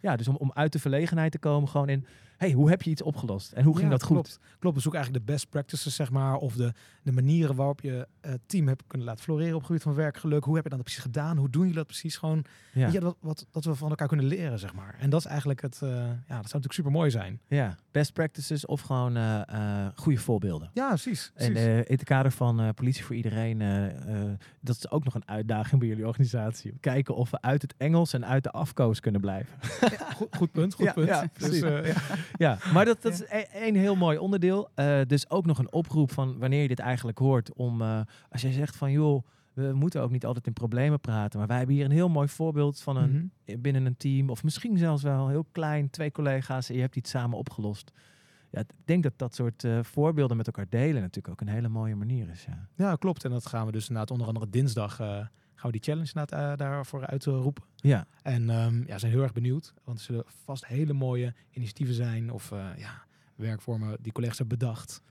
Ja, 0.00 0.16
dus 0.16 0.28
om, 0.28 0.36
om 0.36 0.52
uit 0.52 0.72
de 0.72 0.78
verlegenheid 0.78 1.32
te 1.32 1.38
komen, 1.38 1.68
gewoon 1.68 1.88
in 1.88 2.06
hey, 2.42 2.52
hoe 2.52 2.70
heb 2.70 2.82
je 2.82 2.90
iets 2.90 3.02
opgelost? 3.02 3.52
En 3.52 3.64
hoe 3.64 3.76
ging 3.76 3.90
dat 3.90 4.02
goed? 4.02 4.38
Klopt, 4.58 4.76
we 4.76 4.82
zoeken 4.82 5.00
eigenlijk 5.00 5.26
de 5.26 5.32
best 5.32 5.48
practices, 5.48 5.94
zeg 5.94 6.10
maar. 6.10 6.36
Of 6.36 6.54
de, 6.54 6.72
de 7.02 7.12
manieren 7.12 7.54
waarop 7.54 7.80
je 7.80 8.08
het 8.20 8.40
team 8.46 8.66
hebt 8.66 8.82
kunnen 8.86 9.06
laten 9.06 9.24
floreren 9.24 9.52
op 9.52 9.58
het 9.58 9.66
gebied 9.66 9.82
van 9.82 9.94
werkgeluk. 9.94 10.44
Hoe 10.44 10.54
heb 10.54 10.64
je 10.64 10.70
dat 10.70 10.82
precies 10.82 11.02
gedaan? 11.02 11.36
Hoe 11.36 11.50
doen 11.50 11.60
jullie 11.60 11.76
dat 11.76 11.86
precies? 11.86 12.16
Gewoon, 12.16 12.44
ja. 12.72 12.88
je, 12.88 13.00
wat, 13.00 13.16
wat, 13.20 13.46
dat 13.50 13.64
we 13.64 13.74
van 13.74 13.88
elkaar 13.88 14.08
kunnen 14.08 14.26
leren, 14.26 14.58
zeg 14.58 14.74
maar. 14.74 14.96
En 14.98 15.10
dat 15.10 15.20
is 15.20 15.26
eigenlijk 15.26 15.62
het, 15.62 15.80
uh, 15.84 15.90
ja, 15.90 16.06
dat 16.06 16.26
zou 16.26 16.38
natuurlijk 16.40 16.72
super 16.72 16.90
mooi 16.92 17.10
zijn. 17.10 17.40
Ja, 17.46 17.76
best 17.90 18.12
practices 18.12 18.66
of 18.66 18.80
gewoon 18.80 19.16
uh, 19.16 19.40
uh, 19.52 19.86
goede 19.94 20.18
voorbeelden. 20.18 20.70
Ja, 20.72 20.88
precies. 20.88 21.32
En 21.34 21.56
in 21.56 21.84
het 21.86 22.04
kader 22.04 22.32
van 22.32 22.74
Politie 22.74 23.04
voor 23.04 23.16
Iedereen, 23.16 23.58
dat 24.60 24.76
is 24.76 24.90
ook 24.90 25.04
nog 25.04 25.14
een 25.14 25.28
uitdaging 25.28 25.80
bij 25.80 25.88
jullie 25.88 26.06
organisatie. 26.06 26.74
Kijken 26.80 27.14
of 27.14 27.30
we 27.30 27.40
uit 27.40 27.62
het 27.62 27.74
Engels 27.76 28.12
en 28.12 28.26
uit 28.26 28.42
de 28.42 28.50
afkoos 28.50 29.00
kunnen 29.00 29.20
blijven. 29.20 29.54
Ja, 29.80 30.10
goed, 30.14 30.36
goed, 30.36 30.52
punt, 30.52 30.74
goed 30.74 30.94
punt. 30.94 31.08
Ja, 31.08 31.26
dus, 31.38 31.62
ja, 32.38 32.58
maar 32.72 32.84
dat, 32.84 33.02
dat 33.02 33.12
is 33.12 33.24
één 33.52 33.74
heel 33.74 33.96
mooi 33.96 34.18
onderdeel. 34.18 34.68
Uh, 34.76 35.00
dus 35.06 35.30
ook 35.30 35.46
nog 35.46 35.58
een 35.58 35.72
oproep 35.72 36.12
van 36.12 36.38
wanneer 36.38 36.62
je 36.62 36.68
dit 36.68 36.78
eigenlijk 36.78 37.18
hoort. 37.18 37.52
Om 37.52 37.80
uh, 37.80 38.00
als 38.30 38.42
jij 38.42 38.52
zegt 38.52 38.76
van 38.76 38.92
joh, 38.92 39.26
we 39.52 39.72
moeten 39.74 40.02
ook 40.02 40.10
niet 40.10 40.26
altijd 40.26 40.46
in 40.46 40.52
problemen 40.52 41.00
praten. 41.00 41.38
Maar 41.38 41.48
wij 41.48 41.56
hebben 41.56 41.74
hier 41.74 41.84
een 41.84 41.90
heel 41.90 42.08
mooi 42.08 42.28
voorbeeld 42.28 42.80
van 42.80 42.96
een 42.96 43.32
mhm. 43.44 43.60
binnen 43.60 43.86
een 43.86 43.96
team. 43.96 44.30
Of 44.30 44.44
misschien 44.44 44.78
zelfs 44.78 45.02
wel 45.02 45.28
heel 45.28 45.46
klein, 45.52 45.90
twee 45.90 46.12
collega's. 46.12 46.68
En 46.68 46.74
je 46.74 46.80
hebt 46.80 46.96
iets 46.96 47.10
samen 47.10 47.38
opgelost. 47.38 47.92
Ja, 48.50 48.60
ik 48.60 48.70
denk 48.84 49.02
dat 49.02 49.12
dat 49.16 49.34
soort 49.34 49.64
uh, 49.64 49.82
voorbeelden 49.82 50.36
met 50.36 50.46
elkaar 50.46 50.66
delen 50.68 51.00
natuurlijk 51.00 51.28
ook 51.28 51.40
een 51.40 51.54
hele 51.54 51.68
mooie 51.68 51.94
manier 51.94 52.28
is. 52.28 52.44
Ja, 52.44 52.68
ja 52.76 52.96
klopt. 52.96 53.24
En 53.24 53.30
dat 53.30 53.46
gaan 53.46 53.66
we 53.66 53.72
dus 53.72 53.88
inderdaad 53.88 54.10
onder 54.10 54.26
andere 54.26 54.50
dinsdag 54.50 55.00
gaan 55.62 55.70
we 55.70 55.78
die 55.78 55.94
challenge 55.94 56.32
uh, 56.32 56.56
daarvoor 56.56 57.06
uitroepen. 57.06 57.64
ja. 57.76 58.06
En 58.22 58.50
um, 58.50 58.84
ja, 58.86 58.98
zijn 58.98 59.12
heel 59.12 59.22
erg 59.22 59.32
benieuwd. 59.32 59.74
Want 59.84 59.98
er 59.98 60.04
zullen 60.04 60.24
vast 60.44 60.66
hele 60.66 60.92
mooie 60.92 61.34
initiatieven 61.50 61.94
zijn 61.94 62.30
of 62.30 62.50
uh, 62.50 62.66
ja, 62.76 63.02
werkvormen 63.34 63.96
die 64.00 64.12
collega's 64.12 64.38
hebben 64.38 64.58
bedacht. 64.58 65.02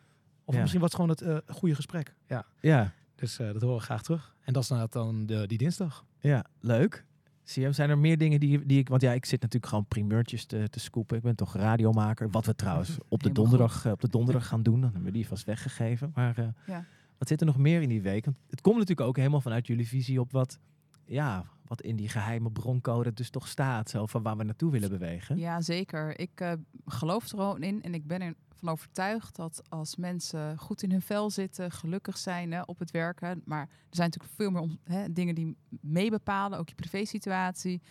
Of 0.46 0.58
misschien 0.58 0.82
wat 0.82 0.96
gewoon 0.96 1.10
het 1.10 1.22
uh, 1.22 1.38
goede 1.48 1.76
gesprek. 1.76 2.16
Ja. 2.28 2.46
ja. 2.62 2.94
Dus 3.16 3.38
dat 3.38 3.62
horen 3.62 3.78
we 3.78 3.84
graag 3.84 4.04
terug. 4.04 4.36
En 4.44 4.54
dat 4.54 4.64
is 4.64 4.70
nou 4.70 4.88
dan 4.90 5.26
de, 5.26 5.48
die 5.48 5.58
dinsdag. 5.58 6.06
Ja, 6.20 6.46
leuk. 6.60 7.06
CM, 7.44 7.72
zijn 7.72 7.90
er 7.90 7.98
meer 7.98 8.18
dingen 8.18 8.40
die, 8.40 8.66
die 8.66 8.80
ik... 8.80 8.90
Want 8.90 9.02
ja, 9.02 9.12
ik 9.12 9.26
zit 9.26 9.42
natuurlijk 9.42 9.72
gewoon 9.72 9.88
primeurtjes 9.88 10.46
te, 10.46 10.70
te 10.70 10.80
scoopen. 10.80 11.18
Ik 11.18 11.24
ben 11.24 11.36
toch 11.36 11.56
radiomaker. 11.56 12.30
Wat 12.30 12.46
we 12.46 12.56
trouwens 12.56 12.98
op 13.08 13.24
de 13.24 13.32
donderdag, 13.32 13.86
op 13.86 14.02
de 14.02 14.10
donderdag 14.10 14.48
gaan 14.48 14.64
doen. 14.64 14.82
Dan 14.82 14.92
hebben 14.92 15.12
we 15.12 15.18
die 15.18 15.28
vast 15.28 15.46
weggegeven. 15.46 16.12
Maar 16.16 16.54
ja. 16.66 16.86
Wat 17.22 17.30
zit 17.30 17.40
er 17.40 17.46
nog 17.46 17.58
meer 17.58 17.82
in 17.82 17.90
die 17.90 18.02
week? 18.02 18.26
Want 18.26 18.38
het 18.50 18.62
komt 18.62 18.78
natuurlijk 18.78 19.08
ook 19.08 19.18
helemaal 19.18 19.42
vanuit 19.42 19.68
jullie 19.68 19.88
visie 19.88 20.20
op 20.20 20.32
wat, 20.32 20.60
ja, 21.06 21.46
wat 21.66 21.82
in 21.82 21.96
die 21.96 22.10
geheime 22.10 22.52
broncode 22.52 23.14
dus 23.14 23.30
toch 23.30 23.48
staat. 23.48 23.90
Zo 23.90 24.06
van 24.06 24.24
waar 24.24 24.38
we 24.38 24.44
naartoe 24.44 24.72
willen 24.72 24.90
bewegen. 24.90 25.38
Ja, 25.38 25.62
zeker. 25.62 26.20
Ik 26.20 26.42
uh, 26.42 26.52
geloof 26.86 27.24
er 27.24 27.30
gewoon 27.30 27.64
in 27.64 27.84
en 27.84 27.94
ik 27.94 28.08
ben 28.08 28.22
ervan 28.22 28.70
overtuigd 28.70 29.36
dat 29.36 29.62
als 29.70 29.96
mensen 29.96 30.58
goed 30.58 30.84
in 30.84 30.92
hun 30.92 31.02
vel 31.02 31.30
zitten, 31.30 31.72
gelukkig 31.72 32.18
zijn 32.18 32.52
hè, 32.52 32.62
op 32.62 32.80
het 32.80 32.92
werken. 32.92 33.42
Maar 33.46 33.62
er 33.62 33.96
zijn 33.96 34.10
natuurlijk 34.10 34.36
veel 34.36 34.52
meer 34.52 34.78
hè, 34.84 35.14
dingen 35.14 35.36
die 35.36 35.58
meebepalen, 35.82 36.60
ook 36.60 36.70
je 36.70 36.76
privésituatie. 36.76 37.82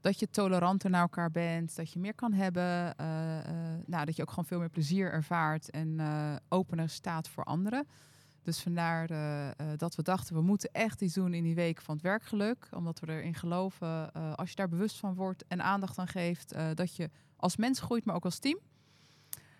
Dat 0.00 0.18
je 0.18 0.30
toleranter 0.30 0.90
naar 0.90 1.00
elkaar 1.00 1.30
bent, 1.30 1.76
dat 1.76 1.92
je 1.92 1.98
meer 1.98 2.14
kan 2.14 2.32
hebben. 2.32 2.94
Uh, 3.00 3.06
uh, 3.06 3.44
nou, 3.86 4.04
dat 4.04 4.16
je 4.16 4.22
ook 4.22 4.30
gewoon 4.30 4.44
veel 4.44 4.58
meer 4.58 4.70
plezier 4.70 5.12
ervaart 5.12 5.70
en 5.70 6.00
opener 6.48 6.88
staat 6.88 7.28
voor 7.28 7.44
anderen. 7.44 7.86
Dus 8.42 8.60
vandaar 8.60 9.10
uh, 9.10 9.48
dat 9.76 9.94
we 9.94 10.02
dachten, 10.02 10.34
we 10.34 10.42
moeten 10.42 10.68
echt 10.72 11.00
iets 11.00 11.14
doen 11.14 11.34
in 11.34 11.42
die 11.42 11.54
week 11.54 11.80
van 11.80 11.94
het 11.94 12.02
werkgeluk. 12.02 12.68
Omdat 12.70 13.00
we 13.00 13.08
erin 13.08 13.34
geloven, 13.34 14.10
uh, 14.16 14.32
als 14.32 14.50
je 14.50 14.56
daar 14.56 14.68
bewust 14.68 14.98
van 14.98 15.14
wordt 15.14 15.44
en 15.46 15.62
aandacht 15.62 15.98
aan 15.98 16.08
geeft, 16.08 16.54
dat 16.74 16.96
je 16.96 17.10
als 17.36 17.56
mens 17.56 17.80
groeit, 17.80 18.04
maar 18.04 18.14
ook 18.14 18.24
als 18.24 18.38
team. 18.38 18.58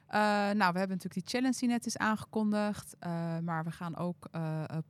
nou, 0.09 0.73
we 0.73 0.79
hebben 0.79 0.89
natuurlijk 0.89 1.15
die 1.15 1.27
challenge 1.27 1.59
die 1.59 1.69
net 1.69 1.87
is 1.87 1.97
aangekondigd. 1.97 2.97
maar 3.43 3.65
we 3.65 3.71
gaan 3.71 3.97
ook 3.97 4.31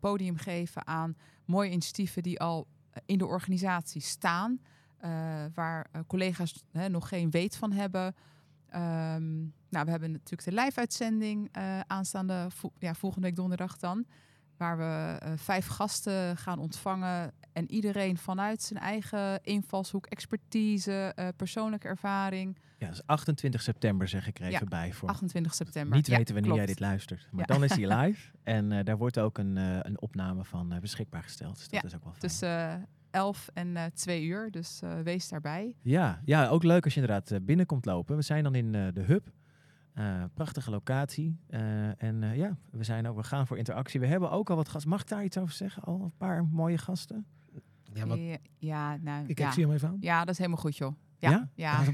podium 0.00 0.36
geven 0.36 0.86
aan 0.86 1.16
mooie 1.44 1.70
initiatieven 1.70 2.22
die 2.22 2.40
al 2.40 2.66
in 3.06 3.18
de 3.18 3.26
organisatie 3.26 4.00
staan. 4.00 4.60
waar 5.54 5.90
collega's 6.06 6.64
hè, 6.72 6.88
nog 6.88 7.08
geen 7.08 7.30
weet 7.30 7.56
van 7.56 7.72
hebben. 7.72 8.14
Ehm, 8.68 9.44
nou, 9.72 9.84
we 9.84 9.90
hebben 9.90 10.12
natuurlijk 10.12 10.44
de 10.44 10.62
live-uitzending 10.62 11.48
aanstaande 11.86 12.46
ja, 12.78 12.94
volgende 12.94 13.26
week 13.26 13.36
donderdag 13.36 13.76
dan. 13.76 14.06
Waar 14.56 14.78
we 14.78 15.18
vijf 15.36 15.66
gasten 15.66 16.36
gaan 16.36 16.58
ontvangen. 16.58 17.32
En 17.52 17.70
iedereen 17.70 18.18
vanuit 18.18 18.62
zijn 18.62 18.80
eigen 18.80 19.42
invalshoek, 19.42 20.06
expertise, 20.06 21.14
persoonlijke 21.36 21.88
ervaring 21.88 22.56
ja, 22.82 22.88
dat 22.88 22.96
is 22.96 23.06
28 23.06 23.62
september 23.62 24.08
zeg 24.08 24.26
ik 24.26 24.38
er 24.38 24.46
even 24.46 24.68
bij. 24.68 24.92
Voor 24.92 25.08
28 25.08 25.54
september. 25.54 25.96
Niet 25.96 26.08
weten 26.08 26.34
wanneer 26.34 26.54
jij 26.54 26.66
dit 26.66 26.80
luistert. 26.80 27.28
Maar 27.30 27.46
dan 27.46 27.64
is 27.64 27.70
hij 27.70 27.86
live. 27.96 28.30
En 28.42 28.70
uh, 28.70 28.84
daar 28.84 28.96
wordt 28.96 29.18
ook 29.18 29.38
een, 29.38 29.56
uh, 29.56 29.78
een 29.82 30.00
opname 30.00 30.44
van 30.44 30.72
uh, 30.72 30.80
beschikbaar 30.80 31.22
gesteld. 31.22 31.56
Dus 31.56 31.68
dat 31.68 31.84
is 31.84 31.94
ook 31.94 32.02
wel 32.02 32.12
fijn. 32.12 32.30
Tussen 32.30 32.88
11 33.10 33.48
en 33.54 33.92
2 33.94 34.24
uur. 34.24 34.50
Dus 34.50 34.80
wees 35.02 35.28
daarbij. 35.28 35.74
Ja, 35.82 36.20
ja, 36.24 36.48
ook 36.48 36.62
leuk 36.62 36.84
als 36.84 36.94
je 36.94 37.00
inderdaad 37.00 37.46
binnenkomt 37.46 37.84
lopen. 37.84 38.16
We 38.16 38.22
zijn 38.22 38.42
dan 38.42 38.54
in 38.54 38.72
de 38.72 39.02
hub. 39.06 39.30
Prachtige 40.34 40.70
locatie. 40.70 41.38
en 41.96 42.32
ja, 42.34 42.56
we, 42.70 42.84
zijn 42.84 43.06
ook, 43.06 43.16
we 43.16 43.22
gaan 43.22 43.46
voor 43.46 43.58
interactie. 43.58 44.00
We 44.00 44.06
hebben 44.06 44.30
ook 44.30 44.50
al 44.50 44.56
wat 44.56 44.68
gasten. 44.68 44.90
Mag 44.90 45.00
ik 45.00 45.08
daar 45.08 45.24
iets 45.24 45.38
over 45.38 45.54
zeggen? 45.54 45.82
Al 45.82 46.00
een 46.02 46.16
paar 46.16 46.44
mooie 46.44 46.78
gasten? 46.78 47.26
Ja, 47.92 48.06
wat... 48.06 48.18
ja, 48.58 48.96
nou, 48.96 49.26
ik 49.26 49.38
ja. 49.38 49.50
zie 49.50 49.64
hem 49.64 49.72
even 49.72 49.88
aan. 49.88 49.96
Ja, 50.00 50.18
dat 50.18 50.28
is 50.28 50.38
helemaal 50.38 50.60
goed, 50.60 50.76
joh. 50.76 50.94
Ja? 51.30 51.48
Ja. 51.54 51.84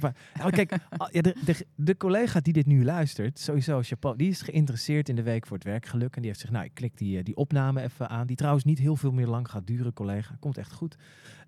Oh, 0.42 0.50
kijk, 0.50 0.70
de, 1.10 1.34
de, 1.44 1.66
de, 1.74 1.96
collega 1.96 2.40
die 2.40 2.52
dit 2.52 2.66
nu 2.66 2.84
luistert, 2.84 3.38
sowieso 3.38 3.80
Chapeau, 3.82 4.16
die 4.16 4.28
is 4.28 4.42
geïnteresseerd 4.42 5.08
in 5.08 5.16
de 5.16 5.22
Week 5.22 5.46
voor 5.46 5.56
het 5.56 5.66
Werkgeluk. 5.66 6.14
En 6.14 6.20
die 6.20 6.30
heeft 6.30 6.40
zich, 6.40 6.50
nou, 6.50 6.64
ik 6.64 6.74
klik 6.74 6.98
die, 6.98 7.18
eh, 7.18 7.24
die 7.24 7.36
opname 7.36 7.82
even 7.82 8.08
aan. 8.08 8.26
Die 8.26 8.36
trouwens 8.36 8.64
niet 8.64 8.78
heel 8.78 8.96
veel 8.96 9.12
meer 9.12 9.26
lang 9.26 9.50
gaat 9.50 9.66
duren, 9.66 9.92
collega. 9.92 10.36
Komt 10.40 10.58
echt 10.58 10.72
goed. 10.72 10.96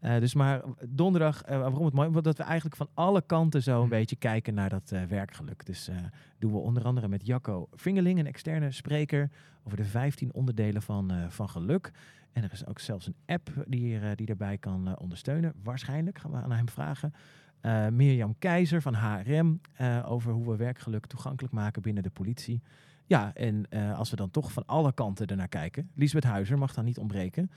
Uh, 0.02 0.18
dus 0.18 0.34
maar 0.34 0.62
donderdag, 0.88 1.42
uh, 1.50 1.58
waarom 1.58 1.84
het 1.84 1.94
mooi? 1.94 2.08
Omdat 2.08 2.36
we 2.36 2.42
eigenlijk 2.42 2.76
van 2.76 2.88
alle 2.94 3.22
kanten 3.22 3.62
zo 3.62 3.74
een 3.74 3.80
hmm. 3.80 3.88
beetje 3.88 4.16
kijken 4.16 4.54
naar 4.54 4.68
dat 4.68 4.90
uh, 4.94 5.02
werkgeluk. 5.02 5.66
Dus 5.66 5.90
doen 6.38 6.52
we 6.52 6.58
onder 6.58 6.84
andere 6.84 7.08
met 7.08 7.26
Jacco 7.26 7.68
Vingeling, 7.72 8.18
een 8.18 8.26
externe 8.26 8.70
spreker, 8.70 9.30
over 9.64 9.76
de 9.76 9.84
15 9.84 10.32
onderdelen 10.32 10.82
van, 10.82 11.12
van 11.28 11.48
geluk. 11.48 11.90
En 12.32 12.42
er 12.42 12.52
is 12.52 12.66
ook 12.66 12.78
zelfs 12.78 13.06
een 13.06 13.16
app 13.26 13.50
die, 13.66 14.14
die 14.14 14.26
daarbij 14.26 14.58
kan 14.58 14.98
ondersteunen. 14.98 15.52
Waarschijnlijk 15.62 16.18
gaan 16.18 16.30
we 16.30 16.36
aan 16.36 16.52
hem 16.52 16.68
vragen. 16.68 17.12
Uh, 17.62 17.88
Mirjam 17.88 18.38
Keizer 18.38 18.82
van 18.82 18.94
HRM 18.94 19.60
uh, 19.80 20.10
over 20.10 20.32
hoe 20.32 20.50
we 20.50 20.56
werkgeluk 20.56 21.06
toegankelijk 21.06 21.54
maken 21.54 21.82
binnen 21.82 22.02
de 22.02 22.10
politie. 22.10 22.62
Ja, 23.06 23.34
en 23.34 23.64
uh, 23.70 23.98
als 23.98 24.10
we 24.10 24.16
dan 24.16 24.30
toch 24.30 24.52
van 24.52 24.66
alle 24.66 24.92
kanten 24.92 25.26
ernaar 25.26 25.48
kijken, 25.48 25.90
Lisbeth 25.94 26.24
Huizer 26.24 26.58
mag 26.58 26.74
dan 26.74 26.84
niet 26.84 26.98
ontbreken, 26.98 27.50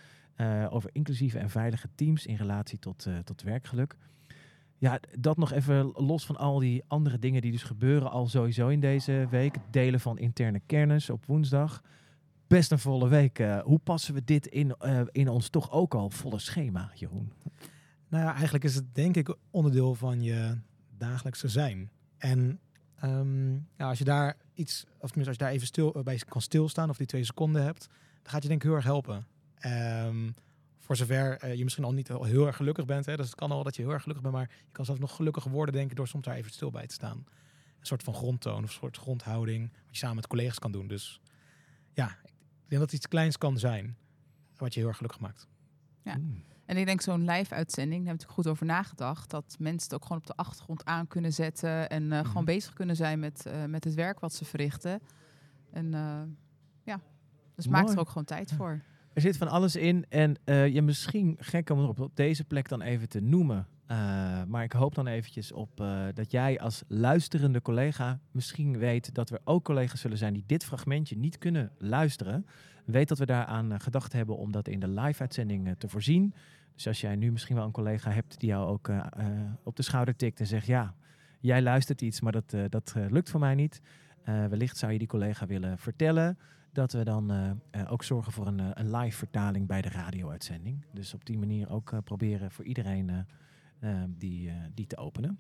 over 0.70 0.90
inclusieve 0.94 1.40
en 1.40 1.50
veilige 1.50 1.90
teams 1.96 2.26
in 2.26 2.36
relatie 2.36 2.80
tot, 2.80 3.08
tot 3.24 3.42
werkgeluk. 3.42 3.96
Ja, 4.78 5.00
dat 5.20 5.38
nog 5.38 5.52
even 5.52 5.92
los 5.96 6.26
van 6.26 6.38
al 6.38 6.60
die 6.60 6.84
andere 6.88 7.20
dingen 7.20 7.42
die 7.42 7.52
dus 7.52 7.64
gebeuren 7.64 8.12
al 8.12 8.28
sowieso 8.28 8.68
in 8.68 8.80
deze 8.80 9.28
week. 9.30 9.56
Delen 9.72 10.00
van 10.00 10.18
interne 10.18 10.62
kennis 10.66 11.10
op 11.10 11.26
woensdag. 11.26 11.82
Best 12.48 12.72
een 12.72 12.80
volle 12.80 13.08
week. 13.08 13.44
hoe 13.64 13.80
passen 13.80 14.14
we 14.14 14.24
dit 14.24 14.48
in, 14.48 14.76
in 15.12 15.28
ons 15.28 15.50
toch 15.50 15.72
ook 15.72 15.94
al 15.94 16.10
volle 16.10 16.40
schema, 16.40 16.92
Jeroen? 16.94 17.32
Nou 18.14 18.26
ja, 18.26 18.34
eigenlijk 18.34 18.64
is 18.64 18.76
het 18.76 18.96
denk 18.96 19.16
ik 19.16 19.36
onderdeel 19.52 19.96
van 19.96 20.22
je 20.22 20.58
dagelijkse 20.98 21.48
zijn. 21.48 21.92
En 22.18 22.60
um, 23.04 23.68
ja, 23.78 23.88
als 23.90 23.98
je 23.98 24.04
daar 24.04 24.38
iets, 24.54 24.84
of 24.84 25.08
tenminste 25.08 25.28
als 25.28 25.38
je 25.38 25.44
daar 25.44 25.52
even 25.52 25.68
stil, 25.68 25.94
eh, 25.94 26.04
bij 26.04 26.22
kan 26.28 26.42
stilstaan 26.42 26.90
of 26.90 26.98
die 26.98 27.08
twee 27.08 27.24
seconden 27.24 27.64
hebt, 27.64 27.88
dan 28.22 28.32
gaat 28.32 28.42
je 28.42 28.48
denk 28.48 28.62
ik 28.62 28.68
heel 28.68 28.76
erg 28.76 28.86
helpen. 28.86 29.28
Um, 30.06 30.36
voor 30.80 30.96
zover 30.96 31.44
uh, 31.44 31.56
je 31.56 31.64
misschien 31.64 31.84
al 31.84 31.94
niet 31.94 32.08
heel 32.08 32.46
erg 32.46 32.56
gelukkig 32.56 32.86
bent. 32.86 33.06
Hè, 33.06 33.16
dus 33.16 33.26
het 33.26 33.36
kan 33.36 33.52
al 33.52 33.64
dat 33.64 33.76
je 33.76 33.82
heel 33.82 33.92
erg 33.92 34.02
gelukkig 34.02 34.24
bent, 34.24 34.36
maar 34.36 34.56
je 34.66 34.72
kan 34.72 34.86
zelfs 34.86 35.00
nog 35.00 35.16
gelukkiger 35.16 35.52
worden, 35.52 35.76
denk 35.76 35.90
ik, 35.90 35.98
door 35.98 36.08
soms 36.08 36.26
daar 36.26 36.36
even 36.36 36.52
stil 36.52 36.72
bij 36.72 36.88
te 36.88 36.94
staan. 36.94 37.18
Een 37.80 37.86
soort 37.86 38.04
van 38.04 38.14
grondtoon 38.14 38.64
of 38.64 38.70
een 38.70 38.70
soort 38.70 38.98
grondhouding, 38.98 39.72
wat 39.72 39.92
je 39.92 39.98
samen 39.98 40.16
met 40.16 40.28
collega's 40.28 40.60
kan 40.60 40.72
doen. 40.72 40.88
Dus 40.88 41.22
ja, 41.94 42.08
ik 42.08 42.70
denk 42.70 42.82
dat 42.82 42.82
het 42.82 42.94
iets 42.94 43.08
kleins 43.08 43.38
kan 43.38 43.58
zijn, 43.58 43.98
wat 44.58 44.74
je 44.74 44.80
heel 44.80 44.88
erg 44.88 44.98
gelukkig 44.98 45.22
maakt. 45.22 45.48
Ja. 46.04 46.18
Mm. 46.18 46.44
En 46.66 46.78
ik 46.78 46.86
denk 46.86 47.02
zo'n 47.02 47.26
live-uitzending, 47.26 48.04
daar 48.04 48.14
heb 48.14 48.22
ik 48.22 48.30
goed 48.30 48.48
over 48.48 48.66
nagedacht. 48.66 49.30
Dat 49.30 49.56
mensen 49.60 49.84
het 49.84 49.94
ook 49.94 50.04
gewoon 50.04 50.18
op 50.18 50.28
de 50.28 50.36
achtergrond 50.36 50.86
aan 50.86 51.08
kunnen 51.08 51.34
zetten. 51.34 51.90
En 51.90 52.04
uh, 52.04 52.18
gewoon 52.18 52.34
mhm. 52.34 52.46
bezig 52.46 52.74
kunnen 52.74 52.96
zijn 52.96 53.20
met, 53.20 53.44
uh, 53.48 53.66
met 53.66 53.84
het 53.84 53.94
werk 53.94 54.20
wat 54.20 54.34
ze 54.34 54.46
verrichten. 54.46 55.02
En 55.72 55.86
uh, 55.86 56.22
ja, 56.84 57.00
dus 57.56 57.68
maak 57.68 57.90
er 57.90 58.00
ook 58.00 58.08
gewoon 58.08 58.26
tijd 58.26 58.52
voor. 58.52 58.82
Er 59.14 59.22
zit 59.22 59.38
van 59.38 59.48
alles 59.48 59.76
in. 59.76 60.06
En 60.10 60.38
je 60.74 60.82
misschien 60.82 61.36
gek 61.40 61.70
om 61.70 61.80
het 61.80 62.00
op 62.00 62.16
deze 62.16 62.44
plek 62.44 62.70
dan 62.70 62.82
even 62.82 63.10
te 63.10 63.20
noemen. 63.20 63.68
maar 64.48 64.64
ik 64.64 64.72
hoop 64.72 64.96
dan 64.96 65.08
eventjes 65.08 65.52
op 65.52 65.78
dat 66.14 66.32
jij 66.32 66.60
als 66.60 66.84
luisterende 66.88 67.62
collega 67.62 68.20
misschien 68.32 68.78
weet 68.78 69.16
dat 69.16 69.30
er 69.30 69.40
ook 69.44 69.64
collega's 69.64 70.02
zullen 70.02 70.18
zijn 70.18 70.34
die 70.34 70.44
dit 70.46 70.66
fragmentje 70.66 71.18
niet 71.18 71.38
kunnen 71.38 71.72
luisteren. 71.78 72.46
Weet 72.86 73.08
dat 73.08 73.18
we 73.18 73.26
daaraan 73.26 73.80
gedacht 73.80 74.14
hebben 74.14 74.38
om 74.38 74.52
dat 74.52 74.68
in 74.68 74.80
de 74.80 74.88
live-uitzending 74.88 75.76
te 75.78 75.90
voorzien. 75.90 76.34
Dus 76.74 76.88
als 76.88 77.02
jij 77.02 77.16
nu 77.16 77.32
misschien 77.32 77.56
wel 77.56 77.66
een 77.66 77.72
collega 77.72 78.12
hebt 78.12 78.40
die 78.40 78.50
jou 78.50 78.68
ook 78.68 78.88
uh, 78.88 79.06
op 79.64 79.76
de 79.76 79.84
schouder 79.84 80.16
tikt 80.16 80.40
en 80.40 80.48
zegt: 80.48 80.66
Ja, 80.66 80.94
jij 81.40 81.62
luistert 81.62 82.02
iets, 82.02 82.22
maar 82.22 82.32
dat, 82.32 82.56
dat 82.70 82.96
lukt 83.10 83.30
voor 83.30 83.40
mij 83.40 83.56
niet. 83.56 83.82
wellicht 84.24 84.78
zou 84.78 84.92
je 84.92 84.98
die 84.98 85.08
collega 85.08 85.46
willen 85.46 85.78
vertellen 85.78 86.38
dat 86.72 86.92
we 86.92 87.04
dan 87.04 87.32
ook 87.90 88.04
zorgen 88.04 88.32
voor 88.32 88.48
een, 88.48 88.80
een 88.80 88.96
live 88.96 89.18
vertaling 89.18 89.68
bij 89.68 89.82
de 89.82 89.90
radio-uitzending. 89.90 90.86
Dus 90.92 91.14
op 91.14 91.26
die 91.26 91.38
manier 91.38 91.70
ook 91.70 92.04
proberen 92.04 92.52
voor 92.52 92.66
iedereen 92.66 93.26
die, 94.08 94.52
die 94.74 94.88
te 94.88 94.98
openen. 94.98 95.40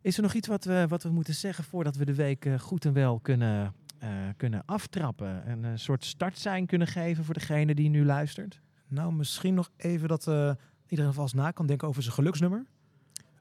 Is 0.00 0.16
er 0.16 0.22
nog 0.22 0.34
iets 0.34 0.48
wat 0.48 0.64
we, 0.64 0.86
wat 0.88 1.02
we 1.02 1.10
moeten 1.10 1.34
zeggen 1.34 1.64
voordat 1.64 1.96
we 1.96 2.04
de 2.04 2.14
week 2.14 2.48
goed 2.58 2.84
en 2.84 2.92
wel 2.92 3.20
kunnen, 3.20 3.74
kunnen 4.36 4.62
aftrappen? 4.66 5.50
Een 5.50 5.78
soort 5.78 6.04
startsein 6.04 6.66
kunnen 6.66 6.86
geven 6.86 7.24
voor 7.24 7.34
degene 7.34 7.74
die 7.74 7.88
nu 7.88 8.04
luistert? 8.04 8.60
Nou, 8.88 9.12
misschien 9.12 9.54
nog 9.54 9.70
even 9.76 10.08
dat 10.08 10.26
uh, 10.26 10.52
iedereen 10.86 11.12
vast 11.12 11.34
na 11.34 11.50
kan 11.50 11.66
denken 11.66 11.88
over 11.88 12.02
zijn 12.02 12.14
geluksnummer. 12.14 12.66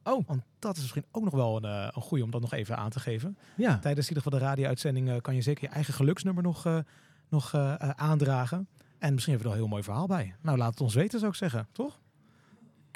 Oh. 0.03 0.27
Want 0.27 0.41
dat 0.59 0.75
is 0.75 0.81
misschien 0.81 1.05
ook 1.11 1.23
nog 1.23 1.33
wel 1.33 1.57
een, 1.57 1.63
uh, 1.63 1.87
een 1.91 2.01
goede 2.01 2.23
om 2.23 2.31
dat 2.31 2.41
nog 2.41 2.53
even 2.53 2.77
aan 2.77 2.89
te 2.89 2.99
geven. 2.99 3.37
Ja. 3.55 3.79
Tijdens 3.79 4.07
ieder 4.07 4.23
geval 4.23 4.39
de 4.39 4.45
radio-uitzending 4.45 5.09
uh, 5.09 5.15
kan 5.21 5.35
je 5.35 5.41
zeker 5.41 5.63
je 5.63 5.73
eigen 5.73 5.93
geluksnummer 5.93 6.43
nog, 6.43 6.83
nog 7.29 7.55
aandragen. 7.95 8.67
En 8.99 9.13
misschien 9.13 9.33
hebben 9.33 9.51
we 9.51 9.57
er 9.57 9.61
een 9.61 9.67
heel 9.67 9.67
mooi 9.67 9.83
verhaal 9.83 10.07
bij. 10.07 10.35
Nou, 10.41 10.57
laat 10.57 10.69
het 10.69 10.81
ons 10.81 10.93
weten, 10.93 11.19
zou 11.19 11.31
ik 11.31 11.37
zeggen. 11.37 11.67
Toch? 11.71 11.99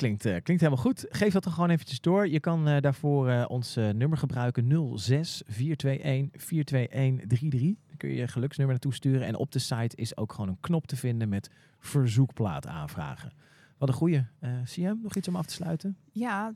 Klinkt, 0.02 0.26
uh, 0.26 0.32
klinkt 0.32 0.64
helemaal 0.64 0.84
goed. 0.84 1.06
Geef 1.10 1.34
dat 1.34 1.44
dan 1.44 1.54
gewoon 1.54 1.70
eventjes 1.70 2.02
door. 2.02 2.28
Je 2.28 2.40
kan 2.40 2.70
uh, 2.70 2.78
daarvoor 2.80 3.30
uh, 3.30 3.46
ons 3.48 3.76
nummer 3.76 4.18
gebruiken 4.18 4.98
06 4.98 5.42
421 5.46 6.42
42133. 6.42 7.62
Dan 7.88 7.98
kun 7.98 8.10
je 8.10 8.16
je 8.16 8.28
geluksnummer 8.28 8.74
naartoe 8.74 8.94
sturen. 8.94 9.28
En 9.28 9.36
op 9.36 9.52
de 9.52 9.60
site 9.60 9.96
is 9.96 10.18
ook 10.18 10.34
gewoon 10.34 10.50
een 10.50 10.60
knop 10.60 10.88
te 10.88 10.96
vinden 10.96 11.30
met 11.30 11.50
verzoekplaat 11.80 12.68
aanvragen. 12.68 13.32
Wat 13.78 13.90
een 13.90 13.96
goeie. 13.96 14.26
CM, 14.64 14.96
nog 15.02 15.16
iets 15.16 15.28
om 15.28 15.36
af 15.36 15.46
te 15.46 15.54
sluiten? 15.54 15.98
Ja, 16.12 16.54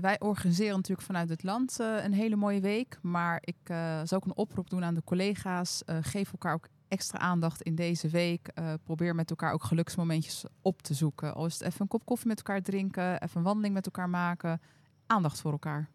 wij 0.00 0.16
organiseren 0.20 0.76
natuurlijk 0.76 1.06
vanuit 1.06 1.28
het 1.28 1.42
land 1.42 1.78
een 1.78 2.12
hele 2.12 2.36
mooie 2.36 2.60
week. 2.60 2.98
Maar 3.02 3.38
ik 3.40 3.56
zou 4.04 4.14
ook 4.14 4.24
een 4.24 4.36
oproep 4.36 4.70
doen 4.70 4.84
aan 4.84 4.94
de 4.94 5.04
collega's. 5.04 5.82
geef 5.86 6.32
elkaar 6.32 6.54
ook 6.54 6.68
extra 6.94 7.18
aandacht 7.18 7.62
in 7.62 7.74
deze 7.74 8.08
week. 8.08 8.50
Uh, 8.58 8.72
probeer 8.84 9.14
met 9.14 9.30
elkaar 9.30 9.52
ook 9.52 9.64
geluksmomentjes 9.64 10.44
op 10.62 10.82
te 10.82 10.94
zoeken. 10.94 11.34
Al 11.34 11.46
is 11.46 11.52
het 11.52 11.62
even 11.62 11.80
een 11.80 11.88
kop 11.88 12.04
koffie 12.04 12.28
met 12.28 12.36
elkaar 12.36 12.62
drinken, 12.62 13.22
even 13.22 13.36
een 13.36 13.42
wandeling 13.42 13.74
met 13.74 13.86
elkaar 13.86 14.08
maken. 14.10 14.60
Aandacht 15.06 15.40
voor 15.40 15.52
elkaar. 15.52 15.88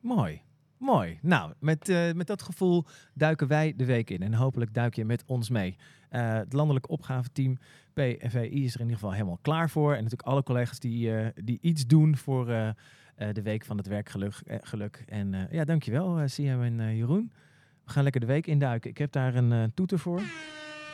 Mooi. 0.00 0.42
Mooi. 0.76 1.18
Nou, 1.22 1.52
met, 1.58 1.88
uh, 1.88 2.12
met 2.12 2.26
dat 2.26 2.42
gevoel 2.42 2.84
duiken 3.14 3.48
wij 3.48 3.74
de 3.76 3.84
week 3.84 4.10
in. 4.10 4.22
En 4.22 4.34
hopelijk 4.34 4.74
duik 4.74 4.94
je 4.94 5.04
met 5.04 5.24
ons 5.26 5.48
mee. 5.48 5.76
Uh, 6.10 6.32
het 6.32 6.52
landelijk 6.52 6.90
opgaveteam 6.90 7.58
PVI 7.92 8.64
is 8.64 8.74
er 8.74 8.80
in 8.80 8.86
ieder 8.86 8.94
geval 8.94 9.12
helemaal 9.12 9.38
klaar 9.42 9.70
voor. 9.70 9.90
En 9.90 10.02
natuurlijk 10.02 10.28
alle 10.28 10.42
collega's 10.42 10.78
die, 10.78 11.32
die 11.34 11.58
iets 11.60 11.86
doen 11.86 12.16
voor 12.16 12.46
de 13.16 13.42
week 13.42 13.64
van 13.64 13.76
het 13.76 13.86
werkgeluk. 13.86 14.42
geluk. 14.46 15.04
En 15.06 15.48
ja, 15.50 15.64
dankjewel, 15.64 16.24
CM 16.26 16.60
en 16.62 16.96
Jeroen. 16.96 17.32
We 17.84 17.90
gaan 17.90 18.02
lekker 18.02 18.20
de 18.20 18.26
week 18.26 18.46
induiken. 18.46 18.90
Ik 18.90 18.98
heb 18.98 19.12
daar 19.12 19.34
een 19.34 19.52
uh, 19.52 19.64
toeter 19.74 19.98
voor. 19.98 20.20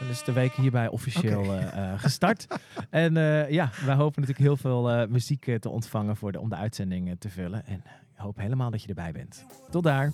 Dan 0.00 0.08
is 0.08 0.24
de 0.24 0.32
week 0.32 0.52
hierbij 0.52 0.88
officieel 0.88 1.40
okay. 1.40 1.58
uh, 1.58 1.76
uh, 1.76 2.00
gestart. 2.00 2.46
en 2.90 3.14
ja, 3.50 3.70
wij 3.84 3.94
hopen 3.94 4.20
natuurlijk 4.20 4.38
heel 4.38 4.56
veel 4.56 5.06
muziek 5.08 5.58
te 5.58 5.68
ontvangen 5.68 6.16
voor 6.16 6.32
de, 6.32 6.40
om 6.40 6.48
de 6.48 6.56
uitzending 6.56 7.16
te 7.18 7.28
vullen. 7.28 7.66
En 7.66 7.82
ik 8.14 8.16
hoop 8.16 8.36
helemaal 8.36 8.70
dat 8.70 8.82
je 8.82 8.88
erbij 8.88 9.12
bent. 9.12 9.46
Tot 9.70 9.82
daar. 9.82 10.12